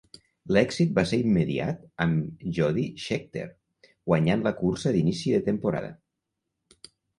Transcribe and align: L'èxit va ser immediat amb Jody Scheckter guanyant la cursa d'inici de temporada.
L'èxit 0.55 0.93
va 0.99 1.01
ser 1.09 1.19
immediat 1.23 1.83
amb 2.05 2.47
Jody 2.59 2.87
Scheckter 3.05 3.45
guanyant 3.91 4.49
la 4.49 4.57
cursa 4.65 4.97
d'inici 4.99 5.37
de 5.39 5.45
temporada. 5.53 5.95